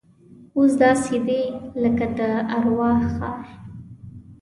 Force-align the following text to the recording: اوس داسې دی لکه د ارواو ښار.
اوس 0.57 0.71
داسې 0.83 1.15
دی 1.27 1.41
لکه 1.83 2.05
د 2.17 2.19
ارواو 2.57 2.97
ښار. 3.13 3.45